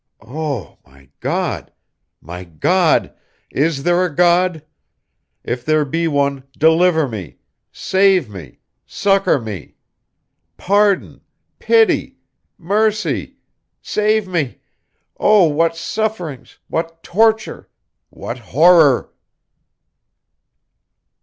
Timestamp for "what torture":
16.67-17.69